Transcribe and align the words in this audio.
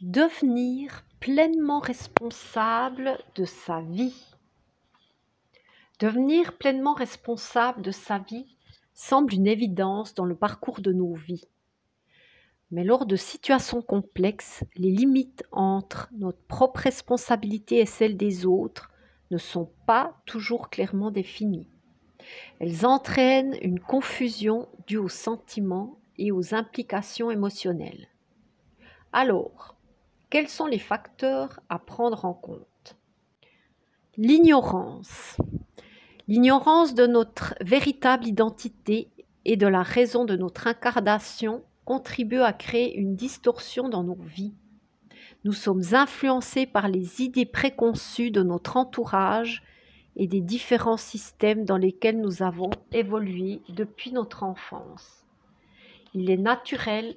Devenir 0.00 1.04
pleinement 1.18 1.80
responsable 1.80 3.18
de 3.34 3.44
sa 3.44 3.80
vie. 3.80 4.14
Devenir 5.98 6.56
pleinement 6.56 6.94
responsable 6.94 7.82
de 7.82 7.90
sa 7.90 8.20
vie 8.20 8.46
semble 8.94 9.34
une 9.34 9.48
évidence 9.48 10.14
dans 10.14 10.24
le 10.24 10.36
parcours 10.36 10.80
de 10.82 10.92
nos 10.92 11.14
vies. 11.14 11.48
Mais 12.70 12.84
lors 12.84 13.06
de 13.06 13.16
situations 13.16 13.82
complexes, 13.82 14.62
les 14.76 14.92
limites 14.92 15.42
entre 15.50 16.08
notre 16.12 16.42
propre 16.46 16.78
responsabilité 16.78 17.78
et 17.80 17.86
celle 17.86 18.16
des 18.16 18.46
autres 18.46 18.92
ne 19.32 19.38
sont 19.38 19.72
pas 19.84 20.22
toujours 20.26 20.70
clairement 20.70 21.10
définies. 21.10 21.70
Elles 22.60 22.86
entraînent 22.86 23.56
une 23.62 23.80
confusion 23.80 24.68
due 24.86 24.98
aux 24.98 25.08
sentiments 25.08 25.98
et 26.18 26.30
aux 26.30 26.54
implications 26.54 27.32
émotionnelles. 27.32 28.06
Alors, 29.12 29.74
quels 30.30 30.48
sont 30.48 30.66
les 30.66 30.78
facteurs 30.78 31.60
à 31.68 31.78
prendre 31.78 32.24
en 32.24 32.34
compte? 32.34 32.96
L'ignorance. 34.16 35.36
L'ignorance 36.26 36.94
de 36.94 37.06
notre 37.06 37.54
véritable 37.62 38.26
identité 38.26 39.08
et 39.44 39.56
de 39.56 39.66
la 39.66 39.82
raison 39.82 40.24
de 40.26 40.36
notre 40.36 40.66
incarnation 40.66 41.62
contribue 41.86 42.40
à 42.40 42.52
créer 42.52 42.94
une 42.96 43.16
distorsion 43.16 43.88
dans 43.88 44.02
nos 44.02 44.18
vies. 44.20 44.52
Nous 45.44 45.52
sommes 45.52 45.82
influencés 45.92 46.66
par 46.66 46.88
les 46.88 47.22
idées 47.22 47.46
préconçues 47.46 48.30
de 48.30 48.42
notre 48.42 48.76
entourage 48.76 49.62
et 50.16 50.26
des 50.26 50.42
différents 50.42 50.98
systèmes 50.98 51.64
dans 51.64 51.78
lesquels 51.78 52.20
nous 52.20 52.42
avons 52.42 52.70
évolué 52.92 53.62
depuis 53.70 54.12
notre 54.12 54.42
enfance. 54.42 55.24
Il 56.12 56.28
est 56.28 56.36
naturel 56.36 57.16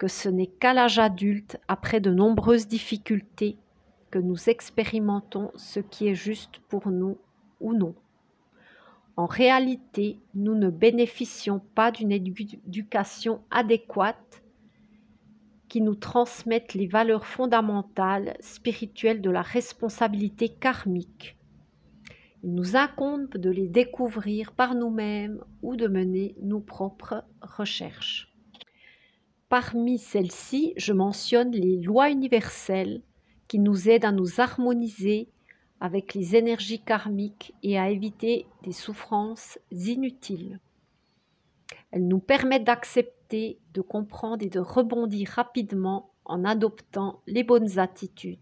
que 0.00 0.08
ce 0.08 0.30
n'est 0.30 0.46
qu'à 0.46 0.72
l'âge 0.72 0.98
adulte, 0.98 1.60
après 1.68 2.00
de 2.00 2.10
nombreuses 2.10 2.66
difficultés, 2.66 3.58
que 4.10 4.18
nous 4.18 4.48
expérimentons 4.48 5.50
ce 5.56 5.78
qui 5.78 6.08
est 6.08 6.14
juste 6.14 6.58
pour 6.70 6.88
nous 6.88 7.18
ou 7.60 7.74
non. 7.74 7.94
En 9.16 9.26
réalité, 9.26 10.18
nous 10.34 10.54
ne 10.54 10.70
bénéficions 10.70 11.60
pas 11.74 11.90
d'une 11.90 12.12
éducation 12.12 13.42
adéquate 13.50 14.42
qui 15.68 15.82
nous 15.82 15.96
transmette 15.96 16.72
les 16.72 16.86
valeurs 16.86 17.26
fondamentales 17.26 18.38
spirituelles 18.40 19.20
de 19.20 19.30
la 19.30 19.42
responsabilité 19.42 20.48
karmique. 20.48 21.36
Il 22.42 22.54
nous 22.54 22.74
incombe 22.74 23.36
de 23.36 23.50
les 23.50 23.68
découvrir 23.68 24.52
par 24.52 24.74
nous-mêmes 24.74 25.44
ou 25.60 25.76
de 25.76 25.88
mener 25.88 26.36
nos 26.40 26.60
propres 26.60 27.22
recherches. 27.42 28.29
Parmi 29.50 29.98
celles-ci, 29.98 30.74
je 30.76 30.92
mentionne 30.92 31.50
les 31.50 31.76
lois 31.78 32.08
universelles 32.08 33.02
qui 33.48 33.58
nous 33.58 33.88
aident 33.88 34.04
à 34.04 34.12
nous 34.12 34.40
harmoniser 34.40 35.28
avec 35.80 36.14
les 36.14 36.36
énergies 36.36 36.80
karmiques 36.80 37.52
et 37.64 37.76
à 37.76 37.90
éviter 37.90 38.46
des 38.62 38.70
souffrances 38.70 39.58
inutiles. 39.72 40.60
Elles 41.90 42.06
nous 42.06 42.20
permettent 42.20 42.62
d'accepter, 42.62 43.58
de 43.74 43.80
comprendre 43.80 44.46
et 44.46 44.50
de 44.50 44.60
rebondir 44.60 45.30
rapidement 45.30 46.12
en 46.24 46.44
adoptant 46.44 47.20
les 47.26 47.42
bonnes 47.42 47.80
attitudes. 47.80 48.38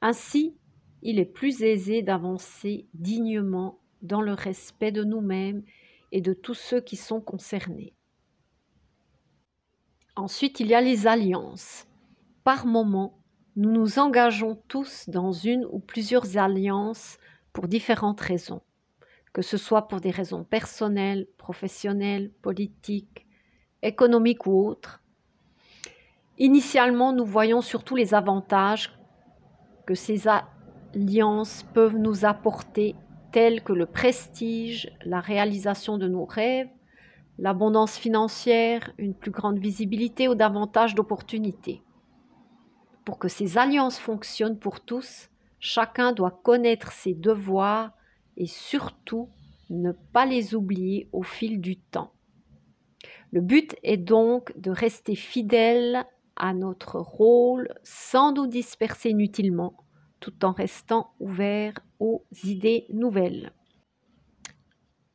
Ainsi, 0.00 0.56
il 1.02 1.20
est 1.20 1.24
plus 1.24 1.62
aisé 1.62 2.02
d'avancer 2.02 2.88
dignement 2.94 3.78
dans 4.02 4.20
le 4.20 4.32
respect 4.32 4.90
de 4.90 5.04
nous-mêmes 5.04 5.62
et 6.10 6.20
de 6.20 6.32
tous 6.32 6.54
ceux 6.54 6.80
qui 6.80 6.96
sont 6.96 7.20
concernés. 7.20 7.94
Ensuite, 10.14 10.60
il 10.60 10.66
y 10.66 10.74
a 10.74 10.82
les 10.82 11.06
alliances. 11.06 11.86
Par 12.44 12.66
moment, 12.66 13.18
nous 13.56 13.70
nous 13.70 13.98
engageons 13.98 14.60
tous 14.68 15.08
dans 15.08 15.32
une 15.32 15.64
ou 15.64 15.78
plusieurs 15.78 16.36
alliances 16.36 17.16
pour 17.54 17.66
différentes 17.66 18.20
raisons, 18.20 18.60
que 19.32 19.40
ce 19.40 19.56
soit 19.56 19.88
pour 19.88 20.00
des 20.00 20.10
raisons 20.10 20.44
personnelles, 20.44 21.26
professionnelles, 21.38 22.30
politiques, 22.42 23.26
économiques 23.82 24.46
ou 24.46 24.66
autres. 24.66 25.02
Initialement, 26.38 27.12
nous 27.12 27.24
voyons 27.24 27.62
surtout 27.62 27.96
les 27.96 28.12
avantages 28.12 28.92
que 29.86 29.94
ces 29.94 30.24
alliances 30.28 31.64
peuvent 31.72 31.96
nous 31.96 32.26
apporter, 32.26 32.96
tels 33.32 33.62
que 33.62 33.72
le 33.72 33.86
prestige, 33.86 34.90
la 35.04 35.20
réalisation 35.20 35.96
de 35.96 36.06
nos 36.06 36.26
rêves, 36.26 36.68
l'abondance 37.38 37.96
financière, 37.96 38.92
une 38.98 39.14
plus 39.14 39.30
grande 39.30 39.58
visibilité 39.58 40.28
ou 40.28 40.34
davantage 40.34 40.94
d'opportunités. 40.94 41.82
Pour 43.04 43.18
que 43.18 43.28
ces 43.28 43.58
alliances 43.58 43.98
fonctionnent 43.98 44.58
pour 44.58 44.80
tous, 44.80 45.28
chacun 45.58 46.12
doit 46.12 46.40
connaître 46.42 46.92
ses 46.92 47.14
devoirs 47.14 47.92
et 48.36 48.46
surtout 48.46 49.28
ne 49.70 49.92
pas 49.92 50.26
les 50.26 50.54
oublier 50.54 51.08
au 51.12 51.22
fil 51.22 51.60
du 51.60 51.76
temps. 51.76 52.12
Le 53.32 53.40
but 53.40 53.74
est 53.82 53.96
donc 53.96 54.52
de 54.58 54.70
rester 54.70 55.14
fidèle 55.14 56.04
à 56.36 56.54
notre 56.54 56.98
rôle 56.98 57.68
sans 57.82 58.32
nous 58.32 58.46
disperser 58.46 59.10
inutilement, 59.10 59.74
tout 60.20 60.44
en 60.44 60.52
restant 60.52 61.14
ouvert 61.18 61.74
aux 61.98 62.24
idées 62.44 62.86
nouvelles. 62.92 63.52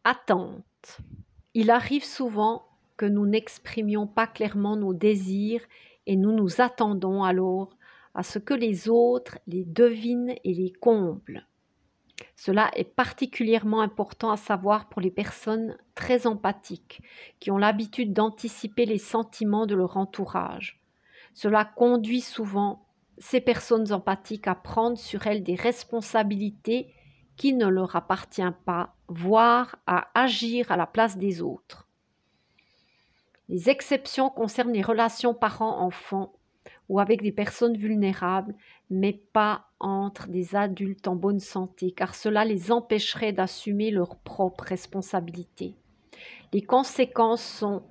Attente. 0.03 0.99
Il 1.59 1.71
arrive 1.71 2.03
souvent 2.03 2.67
que 2.97 3.07
nous 3.07 3.25
n'exprimions 3.25 4.05
pas 4.05 4.27
clairement 4.27 4.75
nos 4.75 4.93
désirs 4.93 5.63
et 6.05 6.15
nous 6.15 6.31
nous 6.31 6.61
attendons 6.61 7.23
alors 7.23 7.75
à 8.13 8.21
ce 8.21 8.37
que 8.37 8.53
les 8.53 8.89
autres 8.89 9.39
les 9.47 9.63
devinent 9.65 10.35
et 10.43 10.53
les 10.53 10.71
comblent. 10.71 11.47
Cela 12.35 12.69
est 12.75 12.83
particulièrement 12.83 13.81
important 13.81 14.29
à 14.29 14.37
savoir 14.37 14.87
pour 14.87 15.01
les 15.01 15.09
personnes 15.09 15.75
très 15.95 16.27
empathiques, 16.27 17.01
qui 17.39 17.49
ont 17.49 17.57
l'habitude 17.57 18.13
d'anticiper 18.13 18.85
les 18.85 18.99
sentiments 18.99 19.65
de 19.65 19.73
leur 19.73 19.97
entourage. 19.97 20.79
Cela 21.33 21.65
conduit 21.65 22.21
souvent 22.21 22.85
ces 23.17 23.41
personnes 23.41 23.91
empathiques 23.91 24.47
à 24.47 24.53
prendre 24.53 24.99
sur 24.99 25.25
elles 25.25 25.41
des 25.41 25.55
responsabilités 25.55 26.93
qui 27.37 27.53
ne 27.53 27.67
leur 27.67 27.95
appartient 27.95 28.41
pas, 28.65 28.95
voire 29.07 29.77
à 29.85 30.09
agir 30.19 30.71
à 30.71 30.77
la 30.77 30.87
place 30.87 31.17
des 31.17 31.41
autres. 31.41 31.87
Les 33.47 33.69
exceptions 33.69 34.29
concernent 34.29 34.73
les 34.73 34.81
relations 34.81 35.33
parents-enfants 35.33 36.33
ou 36.89 36.99
avec 36.99 37.21
des 37.21 37.31
personnes 37.31 37.77
vulnérables, 37.77 38.55
mais 38.89 39.13
pas 39.13 39.67
entre 39.79 40.27
des 40.27 40.55
adultes 40.55 41.07
en 41.07 41.15
bonne 41.15 41.39
santé, 41.39 41.91
car 41.91 42.15
cela 42.15 42.43
les 42.43 42.71
empêcherait 42.71 43.33
d'assumer 43.33 43.91
leurs 43.91 44.17
propres 44.17 44.65
responsabilités. 44.65 45.75
Les 46.53 46.61
conséquences 46.61 47.43
sont 47.43 47.83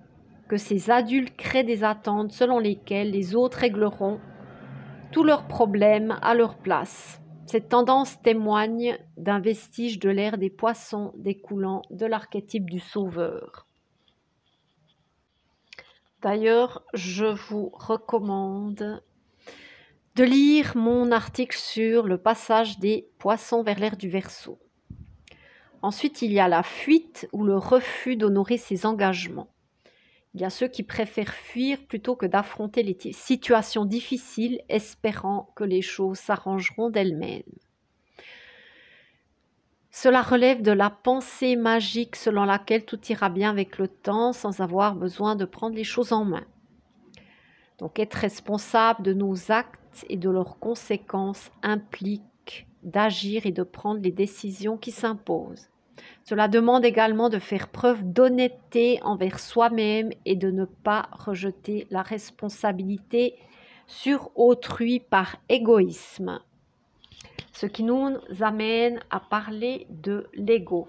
que 0.48 0.56
ces 0.56 0.90
adultes 0.90 1.36
créent 1.36 1.64
des 1.64 1.84
attentes 1.84 2.32
selon 2.32 2.58
lesquelles 2.58 3.10
les 3.10 3.34
autres 3.34 3.58
régleront 3.58 4.20
tous 5.12 5.24
leurs 5.24 5.46
problèmes 5.46 6.18
à 6.22 6.34
leur 6.34 6.56
place. 6.56 7.20
Cette 7.46 7.68
tendance 7.68 8.20
témoigne 8.22 8.98
d'un 9.16 9.38
vestige 9.38 10.00
de 10.00 10.10
l'ère 10.10 10.36
des 10.36 10.50
poissons 10.50 11.12
découlant 11.16 11.82
de 11.90 12.04
l'archétype 12.04 12.68
du 12.68 12.80
sauveur. 12.80 13.66
D'ailleurs, 16.22 16.82
je 16.92 17.26
vous 17.26 17.70
recommande 17.72 19.00
de 20.16 20.24
lire 20.24 20.76
mon 20.76 21.12
article 21.12 21.56
sur 21.56 22.08
le 22.08 22.18
passage 22.18 22.80
des 22.80 23.08
poissons 23.18 23.62
vers 23.62 23.78
l'ère 23.78 23.96
du 23.96 24.08
Verseau. 24.08 24.58
Ensuite, 25.82 26.22
il 26.22 26.32
y 26.32 26.40
a 26.40 26.48
la 26.48 26.64
fuite 26.64 27.28
ou 27.32 27.44
le 27.44 27.56
refus 27.56 28.16
d'honorer 28.16 28.56
ses 28.56 28.86
engagements. 28.86 29.52
A 30.42 30.50
ceux 30.50 30.69
qui 30.69 30.82
préfèrent 30.82 31.32
fuir 31.32 31.78
plutôt 31.86 32.14
que 32.14 32.26
d'affronter 32.26 32.82
les 32.82 33.12
situations 33.12 33.84
difficiles, 33.84 34.60
espérant 34.68 35.50
que 35.56 35.65
les 35.65 35.83
choses 35.83 36.18
s'arrangeront 36.18 36.91
d'elles-mêmes. 36.91 37.42
Cela 39.91 40.21
relève 40.21 40.60
de 40.60 40.72
la 40.72 40.91
pensée 40.91 41.56
magique 41.56 42.16
selon 42.16 42.44
laquelle 42.44 42.84
tout 42.84 43.00
ira 43.09 43.30
bien 43.30 43.48
avec 43.48 43.78
le 43.78 43.88
temps 43.88 44.34
sans 44.34 44.60
avoir 44.60 44.94
besoin 44.94 45.36
de 45.36 45.47
prendre 45.47 45.74
les 45.74 45.84
choses 45.84 46.12
en 46.12 46.27
main. 46.27 46.44
Donc 47.78 47.98
être 47.98 48.15
responsable 48.15 49.03
de 49.03 49.15
nos 49.15 49.50
actes 49.50 50.04
et 50.10 50.18
de 50.18 50.28
leurs 50.28 50.59
conséquences 50.59 51.50
implique 51.62 52.66
d'agir 52.83 53.47
et 53.47 53.53
de 53.53 53.62
prendre 53.62 54.03
les 54.03 54.12
décisions 54.12 54.77
qui 54.77 54.91
s'imposent. 54.92 55.71
Cela 56.25 56.48
demande 56.48 56.84
également 56.84 57.28
de 57.28 57.39
faire 57.39 57.69
preuve 57.69 58.03
d'honnêteté 58.03 59.01
envers 59.03 59.39
soi-même 59.39 60.10
et 60.25 60.37
de 60.37 60.51
ne 60.51 60.65
pas 60.65 61.09
rejeter 61.13 61.87
la 61.91 62.03
responsabilité 62.03 63.37
sur 63.87 64.31
autrui 64.34 65.01
par 65.01 65.37
égoïsme. 65.48 66.41
Ce 67.53 67.66
qui 67.66 67.84
nous 67.84 68.16
amène 68.41 69.01
à 69.10 69.21
parler 69.21 69.87
de 69.89 70.27
l'ego. 70.34 70.89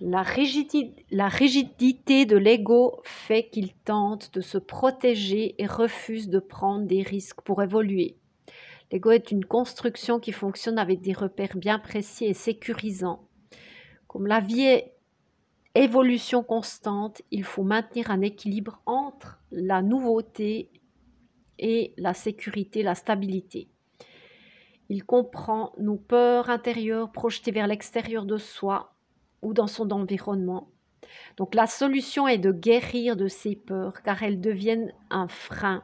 La 0.00 0.22
rigidité, 0.22 2.26
de 2.26 2.36
l'ego 2.36 3.00
fait 3.04 3.48
qu'il 3.48 3.72
tente 3.72 4.34
de 4.34 4.40
se 4.40 4.58
protéger 4.58 5.54
et 5.58 5.66
refuse 5.66 6.28
de 6.28 6.40
prendre 6.40 6.86
des 6.86 7.02
risques 7.02 7.42
pour 7.42 7.62
évoluer. 7.62 8.16
L'ego 8.90 9.12
est 9.12 9.30
une 9.30 9.44
construction 9.44 10.18
qui 10.18 10.32
fonctionne 10.32 10.78
avec 10.78 11.00
des 11.00 11.12
repères 11.12 11.56
bien 11.56 11.78
précis 11.78 12.24
et 12.24 12.34
sécurisants. 12.34 13.20
Comme 14.14 14.28
la 14.28 14.38
vie 14.38 14.62
est 14.62 14.94
évolution 15.74 16.44
constante, 16.44 17.20
il 17.32 17.42
faut 17.42 17.64
maintenir 17.64 18.12
un 18.12 18.20
équilibre 18.20 18.80
entre 18.86 19.40
la 19.50 19.82
nouveauté 19.82 20.70
et 21.58 21.92
la 21.96 22.14
sécurité, 22.14 22.84
la 22.84 22.94
stabilité. 22.94 23.66
Il 24.88 25.04
comprend 25.04 25.72
nos 25.78 25.96
peurs 25.96 26.48
intérieures 26.48 27.10
projetées 27.10 27.50
vers 27.50 27.66
l'extérieur 27.66 28.24
de 28.24 28.36
soi 28.36 28.94
ou 29.42 29.52
dans 29.52 29.66
son 29.66 29.90
environnement. 29.90 30.68
Donc 31.36 31.56
la 31.56 31.66
solution 31.66 32.28
est 32.28 32.38
de 32.38 32.52
guérir 32.52 33.16
de 33.16 33.26
ces 33.26 33.56
peurs 33.56 34.00
car 34.04 34.22
elles 34.22 34.40
deviennent 34.40 34.94
un 35.10 35.26
frein. 35.26 35.82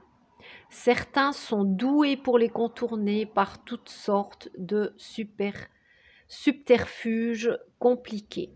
Certains 0.68 1.32
sont 1.32 1.64
doués 1.64 2.16
pour 2.16 2.38
les 2.38 2.48
contourner 2.48 3.26
par 3.26 3.64
toutes 3.64 3.88
sortes 3.88 4.50
de 4.56 4.94
super, 4.98 5.66
subterfuges 6.30 7.50
compliqués. 7.80 8.52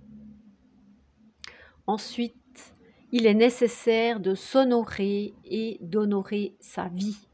Ensuite, 1.89 2.77
il 3.11 3.27
est 3.27 3.35
nécessaire 3.35 4.21
de 4.21 4.37
s'honorer 4.37 5.35
et 5.45 5.79
d'honorer 5.81 6.55
sa 6.61 6.87
vie. 6.87 7.29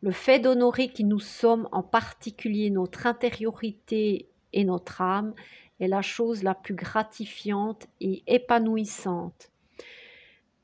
Le 0.00 0.10
fait 0.10 0.40
d'honorer 0.40 0.88
qui 0.88 1.04
nous 1.04 1.20
sommes, 1.20 1.68
en 1.70 1.84
particulier 1.84 2.70
notre 2.70 3.06
intériorité 3.06 4.28
et 4.52 4.64
notre 4.64 5.00
âme, 5.00 5.32
est 5.78 5.86
la 5.86 6.02
chose 6.02 6.42
la 6.42 6.56
plus 6.56 6.74
gratifiante 6.74 7.86
et 8.00 8.24
épanouissante. 8.26 9.52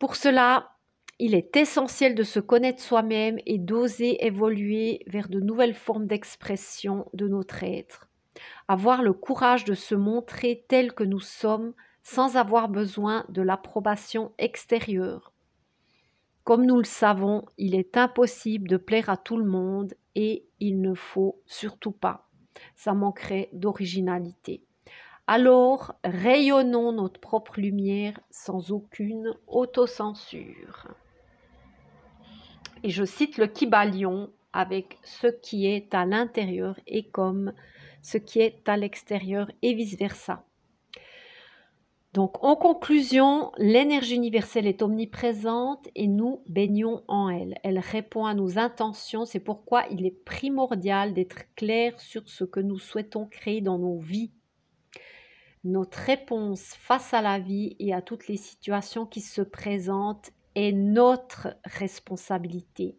Pour 0.00 0.16
cela, 0.16 0.72
il 1.20 1.36
est 1.36 1.56
essentiel 1.56 2.16
de 2.16 2.24
se 2.24 2.40
connaître 2.40 2.82
soi-même 2.82 3.38
et 3.46 3.58
d'oser 3.58 4.26
évoluer 4.26 5.04
vers 5.06 5.28
de 5.28 5.38
nouvelles 5.38 5.74
formes 5.74 6.08
d'expression 6.08 7.08
de 7.14 7.28
notre 7.28 7.62
être. 7.62 8.08
Avoir 8.68 9.02
le 9.02 9.12
courage 9.12 9.64
de 9.64 9.74
se 9.74 9.94
montrer 9.94 10.64
tel 10.68 10.92
que 10.92 11.04
nous 11.04 11.20
sommes 11.20 11.74
sans 12.02 12.36
avoir 12.36 12.68
besoin 12.68 13.24
de 13.28 13.42
l'approbation 13.42 14.32
extérieure. 14.38 15.32
Comme 16.44 16.66
nous 16.66 16.76
le 16.76 16.84
savons, 16.84 17.46
il 17.56 17.74
est 17.74 17.96
impossible 17.96 18.68
de 18.68 18.76
plaire 18.76 19.08
à 19.08 19.16
tout 19.16 19.38
le 19.38 19.46
monde 19.46 19.94
et 20.14 20.44
il 20.60 20.82
ne 20.82 20.94
faut 20.94 21.40
surtout 21.46 21.92
pas. 21.92 22.28
Ça 22.76 22.92
manquerait 22.92 23.48
d'originalité. 23.52 24.62
Alors, 25.26 25.94
rayonnons 26.04 26.92
notre 26.92 27.18
propre 27.18 27.58
lumière 27.58 28.20
sans 28.30 28.70
aucune 28.70 29.34
autocensure. 29.46 30.88
Et 32.82 32.90
je 32.90 33.06
cite 33.06 33.38
le 33.38 33.46
Kybalion 33.46 34.30
avec 34.52 34.98
ce 35.02 35.28
qui 35.28 35.66
est 35.66 35.94
à 35.94 36.04
l'intérieur 36.04 36.78
et 36.86 37.08
comme 37.08 37.54
ce 38.04 38.18
qui 38.18 38.40
est 38.40 38.68
à 38.68 38.76
l'extérieur 38.76 39.50
et 39.62 39.72
vice-versa. 39.72 40.44
Donc, 42.12 42.44
en 42.44 42.54
conclusion, 42.54 43.50
l'énergie 43.58 44.14
universelle 44.14 44.68
est 44.68 44.82
omniprésente 44.82 45.88
et 45.96 46.06
nous 46.06 46.42
baignons 46.46 47.02
en 47.08 47.28
elle. 47.28 47.58
Elle 47.64 47.80
répond 47.80 48.26
à 48.26 48.34
nos 48.34 48.56
intentions. 48.56 49.24
C'est 49.24 49.40
pourquoi 49.40 49.86
il 49.90 50.06
est 50.06 50.24
primordial 50.24 51.12
d'être 51.12 51.52
clair 51.56 51.98
sur 51.98 52.28
ce 52.28 52.44
que 52.44 52.60
nous 52.60 52.78
souhaitons 52.78 53.26
créer 53.26 53.62
dans 53.62 53.78
nos 53.78 53.98
vies. 53.98 54.30
Notre 55.64 55.98
réponse 55.98 56.74
face 56.78 57.14
à 57.14 57.22
la 57.22 57.40
vie 57.40 57.74
et 57.80 57.94
à 57.94 58.02
toutes 58.02 58.28
les 58.28 58.36
situations 58.36 59.06
qui 59.06 59.22
se 59.22 59.42
présentent 59.42 60.30
est 60.54 60.72
notre 60.72 61.56
responsabilité, 61.64 62.96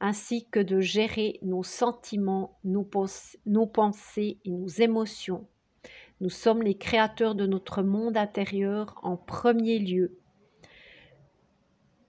ainsi 0.00 0.46
que 0.50 0.60
de 0.60 0.80
gérer 0.80 1.38
nos 1.42 1.62
sentiments, 1.62 2.58
nos, 2.64 2.84
pensées 2.84 4.38
et 4.44 4.50
nos 4.50 4.66
émotions. 4.66 5.46
Nous 6.20 6.30
sommes 6.30 6.62
les 6.62 6.76
créateurs 6.76 7.34
de 7.34 7.46
notre 7.46 7.82
monde 7.82 8.16
intérieur 8.16 8.98
en 9.02 9.16
premier 9.16 9.78
lieu, 9.78 10.18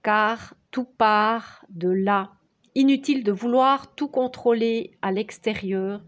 car 0.02 0.54
tout 0.70 0.84
part 0.84 1.64
de 1.70 1.88
là. 1.88 2.32
Inutile 2.74 3.24
de 3.24 3.32
vouloir 3.32 3.94
tout 3.94 4.08
contrôler 4.08 4.96
à 5.02 5.10
l'extérieur, 5.10 6.02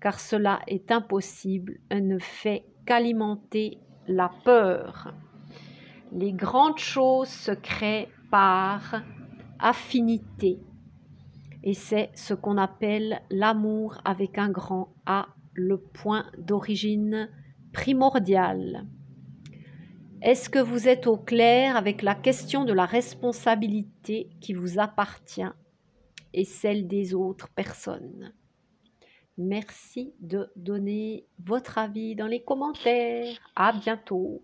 car 0.00 0.18
cela 0.18 0.60
est 0.66 0.90
impossible 0.90 1.78
et 1.90 2.00
ne 2.00 2.18
fait 2.18 2.64
qu'alimenter 2.86 3.78
la 4.08 4.30
peur. 4.44 5.14
Les 6.12 6.32
grandes 6.32 6.78
choses 6.78 7.28
se 7.28 7.52
créent 7.52 8.08
par 8.30 9.02
affinité. 9.60 10.58
Et 11.62 11.74
c'est 11.74 12.10
ce 12.14 12.34
qu'on 12.34 12.56
appelle 12.56 13.20
l'amour 13.30 13.98
avec 14.04 14.38
un 14.38 14.48
grand 14.48 14.94
A 15.06 15.28
le 15.52 15.78
point 15.78 16.26
d'origine 16.38 17.28
primordial. 17.72 18.86
Est-ce 20.22 20.50
que 20.50 20.58
vous 20.58 20.88
êtes 20.88 21.06
au 21.06 21.16
clair 21.16 21.76
avec 21.76 22.02
la 22.02 22.14
question 22.14 22.64
de 22.64 22.72
la 22.72 22.84
responsabilité 22.84 24.28
qui 24.40 24.52
vous 24.52 24.78
appartient 24.78 25.42
et 26.32 26.44
celle 26.44 26.86
des 26.86 27.14
autres 27.14 27.48
personnes? 27.48 28.32
Merci 29.38 30.12
de 30.20 30.50
donner 30.56 31.24
votre 31.42 31.78
avis 31.78 32.14
dans 32.14 32.26
les 32.26 32.42
commentaires. 32.42 33.34
À 33.56 33.72
bientôt. 33.72 34.42